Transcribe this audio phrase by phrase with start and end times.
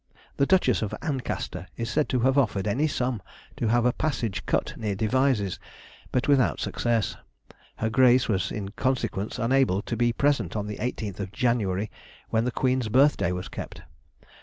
[0.37, 3.21] The Duchess of Ancaster is said to have offered any sum
[3.55, 5.59] to have a passage cut near Devizes,
[6.11, 7.17] but without success,
[7.75, 11.91] her Grace was in consequence unable to be present on the 18th January,
[12.31, 13.83] when the Queen's birthday was kept.